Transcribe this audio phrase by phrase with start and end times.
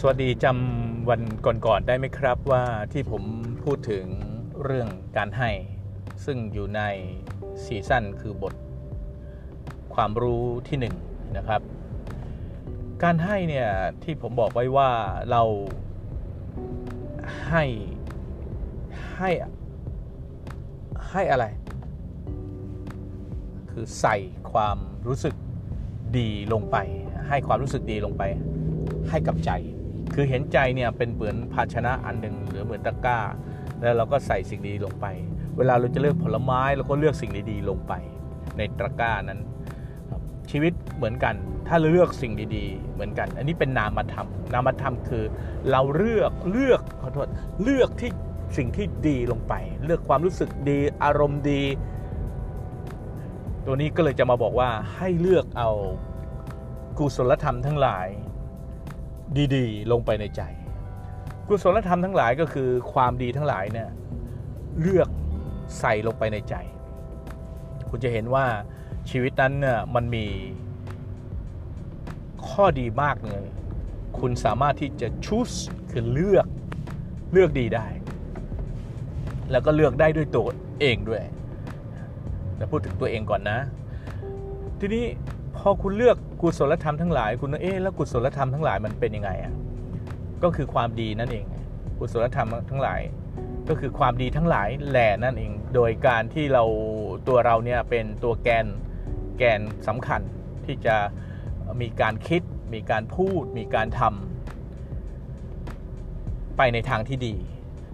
[0.00, 1.22] สวัสดีจำวัน
[1.66, 3.22] ก่อนๆได้ไหมครับว่าที่ผม
[3.64, 4.04] พูดถึง
[4.64, 5.50] เรื่องการให้
[6.24, 6.82] ซึ่งอยู่ใน
[7.64, 8.54] ซีซั่นคือบท
[9.94, 10.86] ความรู้ที่1น
[11.36, 11.60] นะครับ
[13.02, 13.68] การให้เนี่ย
[14.02, 14.90] ที่ผมบอกไว้ว่า
[15.30, 15.42] เรา
[17.48, 17.64] ให้
[19.16, 19.30] ให้
[21.10, 21.44] ให้อะไร
[23.70, 24.16] คือใส่
[24.52, 25.34] ความรู้สึก
[26.18, 26.76] ดีลงไป
[27.28, 28.22] ให้ความรู้สึกดีลงไป
[29.10, 29.52] ให้กับใจ
[30.20, 33.18] คือเห็นใจเนี่ยเป็นเหมือนภาชนะอันหนึ่งหรือเหมือนตะกร้า
[33.80, 35.06] แล้วเราก็ใส่สิ่งดีลงไป
[35.56, 37.92] เวลาเราจะเลือกผลไม้เราก็เลือกสิ่งดีๆลงไป
[38.56, 39.40] ในตะกร้านั้น
[40.50, 41.34] ชีวิตเหมือนกัน
[41.68, 45.24] ถ้าเราเลือกสิ่งดีๆ เหมือนกัน อันนี้เป็นนามธรรม นามธรรมคือ
[45.70, 47.28] เราเลือกเลือกขอโทษ
[47.62, 48.10] เลือกที่
[48.56, 51.62] สิ่งที่ดีลงไป เลือกความรู้สึกดีอารมณ์ดี
[53.66, 55.70] ตัวนี้ก็เลยจะมาบอกว่าให้เลือกเอา
[56.98, 58.08] กุศลธรรมทั้งหลาย
[59.54, 60.42] ดีๆ ลงไปในใจ
[61.46, 63.88] กุศลธรรมทั้งหลายก็คือความดีทั้งหลายเนี่ย
[64.80, 65.08] เลือก
[65.80, 66.54] ใส่ลงไปในใจ
[67.88, 68.46] คุณจะเห็นว่า
[69.10, 70.26] ชีวิตนั้นเนี่ยมันมี
[72.48, 73.44] ข้อดีมากเลย
[74.18, 75.58] คุณสามารถที่จะ choose
[75.90, 76.46] คือเลือก
[77.32, 77.86] เลือกดีได้
[79.50, 80.48] แล้วก็เลือกได้ด้วยตัว
[80.80, 81.22] เองด้วย
[82.58, 83.58] จะพูดถึงตัวเองก่อนนะ
[84.78, 85.04] ทีนี้
[85.58, 89.54] พอคุณเลือกกุศลธรรมทั้งหลาย คุณเอ๊ะแล้วกุศลธรรมทั้งหลายมันเป็นยังไงอะ
[90.42, 91.44] ก็คือความดีนั่นเอง
[91.98, 93.00] กุศลธรรมทั้งหลาย
[93.68, 96.64] ก็คือความดีทั้งหลายแหล่นั่นเอง โดยการที่เรา
[97.28, 98.66] ตัวเราเนี่ยเป็นตัวแกน
[99.38, 100.20] แกนสำคัญ
[100.66, 100.96] ที่จะ
[101.80, 102.42] มีการคิด
[102.74, 107.34] มีการพูด มีการทำไปในทางที่ดี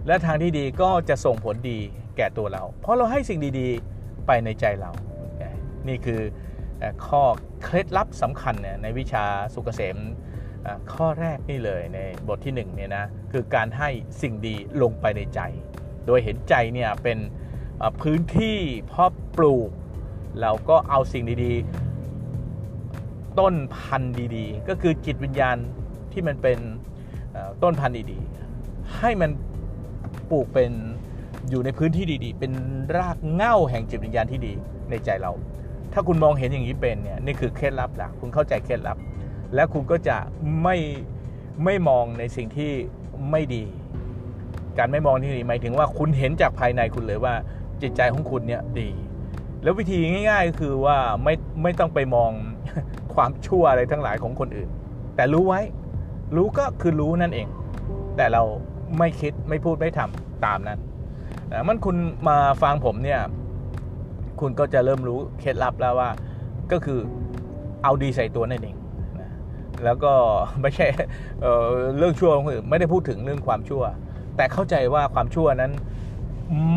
[0.07, 1.79] และทางที่ดีก็จะส่งผลดี
[2.17, 4.91] แก่ตัวเรา เพราะเราให้สิ่งดีๆไปในใจเรา
[5.87, 6.21] นี่คือ
[7.07, 7.23] ข้อ
[7.63, 9.97] เคล็ดลับสำคัญในวิชาสุกเกษม
[10.93, 13.89] ข้อแรกนี่เลยในบทที่1เนี่ยนะคือการให้
[14.21, 15.39] สิ่งดีลงไปในใจ
[16.05, 17.17] โดยเห็นใจเนี่ยเป็น
[18.01, 18.57] พื้นที่
[18.87, 19.69] เพาะปลูก
[20.41, 25.57] เราก็เอาสิ่งดีๆ ต้นพันธุ์ดีๆ ก็คือจิตวิญญาณ
[26.11, 26.59] ที่มันเป็น
[27.63, 29.31] ต้นพันธุ์ดีๆ ให้มัน
[30.29, 30.71] ปลูกเป็น
[31.49, 32.51] อยู่ในพื้นที่ดีๆ เป็น
[32.97, 34.53] รากเง่าแห่งจิตวิญญาณที่ดี
[34.89, 35.31] ในใจเรา
[35.97, 38.97] ถ้าคุณมองเห็นอย่างนี้เป็นเนี่ยนี่คือเคล็ดลับหลักคุณเข้าใจเคล็ดลับ
[39.55, 40.17] แล้วคุณก็จะ
[40.63, 40.75] ไม่
[41.63, 42.71] ไม่มองในสิ่งที่
[43.31, 43.63] ไม่ดี
[44.77, 47.33] การไม่มองที่ดีหมายถึงว่าคุณเห็นจากภายในคุณเลยว่า
[47.81, 48.89] จิตใจของคุณเนี่ยดี
[49.63, 49.97] แล้ววิธี
[50.29, 52.31] ง่าย ๆ ก็คือว่าไม่ไม่ต้องไปมอง
[53.13, 54.69] ความชั่วอะไรทั้งหลายของคนอื่น
[55.15, 55.61] แต่รู้ไว้
[56.35, 57.47] รู้ก็คือรู้นั่นเอง
[58.17, 58.43] แต่เรา
[58.97, 60.79] ไม่คิดไม่พูดไม่ทำตามนั้น
[61.67, 61.95] มันคุณ
[62.29, 63.21] มาฟังผมเนี่ย
[64.39, 66.09] คุณก็จะเริ่มรู้เคล็ดลับแล้วว่า
[66.71, 66.99] ก็คือ
[67.83, 68.75] เอาดีใส่ตัวนั่นเอง
[69.21, 69.31] นะ
[69.83, 70.13] แล้วก็
[70.61, 70.87] ไม่ใช่
[71.41, 73.83] เเรื่องชั่วของคนอื่นไม่ได้พูดถึงเรื่องความชั่ว
[74.37, 75.71] แต่เข้าใจว่าความชั่วนั้น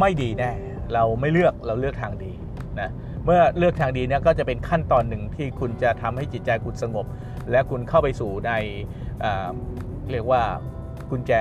[0.01, 0.53] ไม่ดีแน่
[0.95, 2.33] เราไม่เลือกเราเลือกทางดี
[2.81, 2.91] นะ
[3.25, 7.07] เมื่อเลือกทางดีเนี่ยก็จะเป็นขั้นตอนหนึ่งที่คุณจะทำให้จิตใจคุณสงบ
[7.51, 8.53] และคุณเข้าไปสู่ใน
[10.11, 10.43] เรียกว่า
[11.11, 11.33] กุญแจ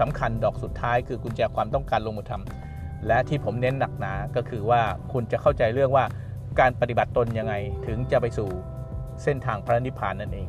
[0.00, 2.67] สำคัญดอกสุดท้าย คือกุญแจความต้องการลงมือทำ
[3.06, 4.82] และที่ผมเน้นหนักหนาก็คือว่า
[5.12, 6.04] คุณจะเข้าใจเรื่องว่า
[6.60, 7.54] การปฏิบัติตนยังไง
[7.86, 8.48] ถึงจะไปสู่
[9.22, 10.48] เส้นทางพระนิพพานนั่นเอง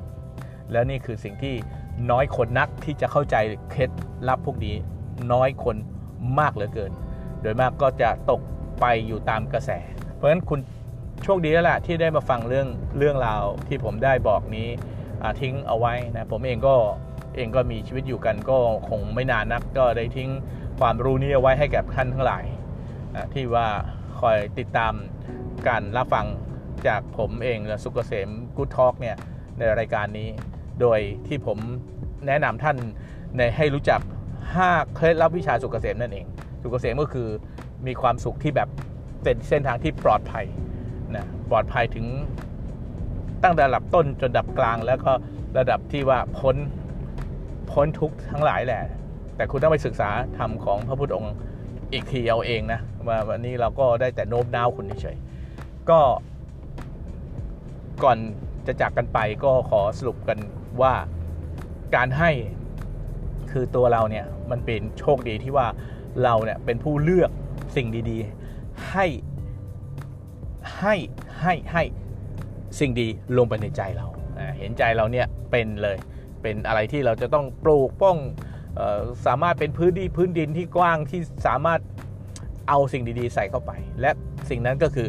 [0.72, 1.56] แล้วนี่คือสิ่งที่
[2.12, 3.36] น้อยคนนักที่จะเข้าใจ
[3.72, 3.90] เคล็ด
[4.28, 4.76] ลับพวกนี้
[5.34, 5.76] น้อยคน
[6.40, 6.92] มากเหลือเกิน
[7.42, 8.42] โดยมากก็จะตก
[8.82, 9.72] ไปอยู่ตามกระแส
[10.16, 10.60] เพราะฉะนั้นคุณ
[11.24, 12.68] โชคดีแล้วแหละที่ได้มาฟังเรื่อง
[12.98, 14.68] เรื่องราวที่ผมได้บอกนี้
[15.42, 16.76] ทิ้งเอาไว้นะผมเองก็
[17.36, 18.58] เองก็มีชีวิตอยู่กันก็
[18.90, 20.30] คงไม่นานนักก็ได้ทิ้ง
[20.80, 22.46] ความรู้นี้เอาไว้ให้แก่ท่านทั้งหลาย
[23.34, 23.68] ที่ว่า
[24.20, 24.94] คอยติดตาม
[25.68, 26.28] การรับฟัง
[26.88, 29.16] จากผมเองและสุกเกษมกู๊ดทอกเนี่ย
[29.58, 30.30] ในรายการนี้
[30.82, 31.58] โดยที่ผม
[32.28, 32.78] แนะนำท่าน
[33.38, 34.02] ในให้รู้จัก
[34.48, 36.26] 5 เคล็ดลับวิชาสุกเกษมนั่นเอง
[36.62, 37.28] สุกเกษมก็คือ
[37.88, 38.70] มีความสุขที่แบบ
[39.24, 40.46] เป็นเส้นทางที่ปลอดภัย
[41.16, 42.06] นะปลอดภัยถึง
[43.44, 45.12] ตั้งแต่ระดับต้นจนระดับกลางแล้วก็
[45.58, 46.56] ระดับที่ว่าพ้น
[47.72, 48.82] พ้นทุกทั้งหลายแหละ
[49.40, 51.36] แต่คุณต้องไปศึกษาธรรมของพระพุทธองค์
[51.94, 56.00] อีกทีเอาเองนะว่าวันนี้เราก็ได้แต่โน้มน้าวคุณเฉยๆก็
[58.04, 58.18] ก่อน
[58.68, 60.40] จะจากกันไปก็ขอสรุปกัน
[60.82, 60.94] ว่า
[61.96, 62.32] การให้
[63.52, 65.68] คือตัวเราเนี่ยมันเป็นโชคดีที่ว่า
[66.24, 67.32] เราเนี่ยเป็นผู้เลือก
[67.76, 69.08] สิ่งดีๆ ให้
[70.80, 70.96] ให้
[71.42, 71.84] ให้ให้
[72.80, 73.08] สิ่งดี
[73.38, 74.08] ลงไปในใจเรา
[74.58, 75.98] เห็นใจเราเนี่ยเป็นเลย
[76.42, 78.18] เป็นอะไรที่เราจะต้องปลูกป้อง
[79.26, 81.80] สามารถเป็นพื้นที่พื้นดินที่กว้างที่สามารถ
[82.70, 83.72] เอาสิ่งดีๆ ใส่เข้าไป
[84.02, 84.12] และ
[84.50, 85.08] สิ่งนั้นก็คือ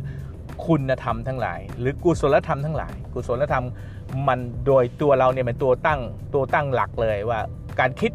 [0.66, 3.64] คุณธรรมทั้งหลาย หรือกุศลธรรมทั้งหลาย กุศลธรรม
[4.28, 6.00] มันโดยตัวเราเนี่ยเป็นตัวตั้ง
[6.34, 7.40] ตัวตั้งหลักเลยว่า
[7.80, 8.12] การคิด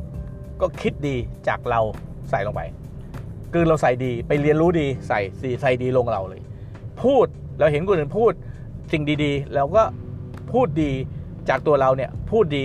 [0.62, 1.16] ก็คิดดี
[1.48, 1.80] จากเรา
[2.30, 2.62] ใส่ลงไป
[3.54, 6.42] คือเราใส่ดีไปเรียนรู้ดีใส่สีใส่ดีลงเราเลย
[7.04, 7.26] พูด
[7.60, 8.32] เราเห็นคนอื่นพูด
[8.92, 9.84] สิ่งดีๆเราก็
[10.54, 10.92] พูดดี
[11.50, 12.64] จากตัวเราเนี่ยพูดดี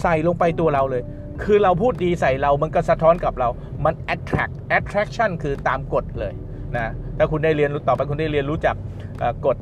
[0.00, 1.02] ใส่ลงไปตัวเราเลย
[1.42, 3.48] คือเราพูดดีใส่เรามันก็สะท้อนกับเรา
[3.84, 6.32] มัน attract attraction คือตามกฎเลย
[6.76, 8.76] นะ ถ้าคุณได้เรียนรู้ต่อไปคุณได้เรียนรู้จาก
[9.18, 9.56] เอ่อกฎ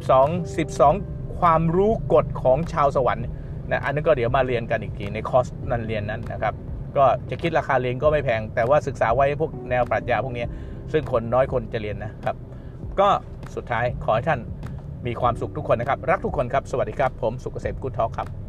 [0.00, 3.26] 12 12 ความรู้กฎของชาวสวรรค์
[3.70, 6.54] นะ อันนั้นก็เดี๋ยวมาเรียนกันอีกทีในคอร์สนั้นเรียนนั้นนะครับ
[6.96, 10.44] ก็จะคิดราคาเรียนก็ไม่แพง แต่ว่าศึกษาไว้พวกแนวปรัชญาพวกนี้
[10.92, 12.36] ซึ่งคนน้อยคนจะเรียนนะครับ
[13.00, 13.08] ก็
[13.54, 14.40] สุดท้ายขอให้ท่าน
[15.06, 18.43] มีความสุขทุกคนนะครับ รักทุกคนครับ สวัสดีครับ ผมสุกเกษมกุ๊ดทอครับ